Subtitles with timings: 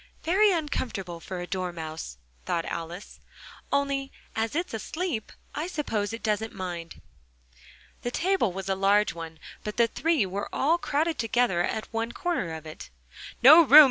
[0.23, 2.17] "Very uncomfortable for the Dormouse,"
[2.47, 3.19] thought Alice;
[3.71, 6.99] "only, as it's asleep, I suppose it doesn't mind."
[8.01, 12.13] The table was a large one, but the three were all crowded together at one
[12.13, 12.89] corner of it:
[13.43, 13.79] "No room!